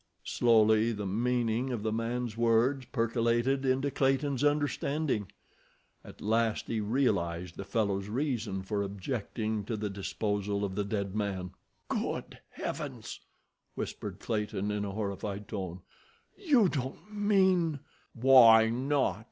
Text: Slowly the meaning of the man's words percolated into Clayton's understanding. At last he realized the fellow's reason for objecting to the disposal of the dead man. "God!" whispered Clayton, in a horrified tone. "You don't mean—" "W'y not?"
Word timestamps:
Slowly 0.25 0.93
the 0.93 1.05
meaning 1.05 1.69
of 1.71 1.83
the 1.83 1.91
man's 1.91 2.35
words 2.35 2.85
percolated 2.87 3.63
into 3.63 3.91
Clayton's 3.91 4.43
understanding. 4.43 5.31
At 6.03 6.21
last 6.21 6.65
he 6.65 6.79
realized 6.81 7.55
the 7.55 7.63
fellow's 7.63 8.07
reason 8.07 8.63
for 8.63 8.81
objecting 8.81 9.63
to 9.65 9.77
the 9.77 9.91
disposal 9.91 10.65
of 10.65 10.73
the 10.73 10.83
dead 10.83 11.13
man. 11.13 11.51
"God!" 11.87 12.39
whispered 13.75 14.19
Clayton, 14.19 14.71
in 14.71 14.85
a 14.85 14.91
horrified 14.91 15.47
tone. 15.47 15.81
"You 16.35 16.67
don't 16.67 17.13
mean—" 17.15 17.79
"W'y 18.19 18.73
not?" 18.73 19.19